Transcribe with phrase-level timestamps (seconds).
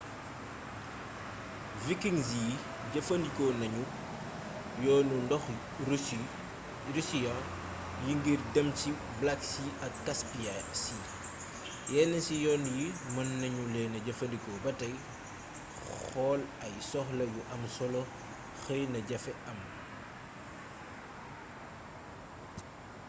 [1.85, 2.51] vikings yi
[2.93, 3.83] jëfandiko nañu
[4.85, 5.53] yoonu ndoxu
[6.91, 7.39] russian
[8.05, 10.53] yi ngir dem ci black sea ak caspia
[10.83, 11.05] sea
[11.93, 14.93] yénn ci yoon yi mën nañuleena jëfandiko batay
[16.09, 18.01] xool ay soxla yu amsolo
[18.63, 19.59] xëy na jaafee am